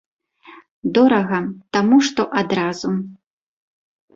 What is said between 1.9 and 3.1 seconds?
што адразу.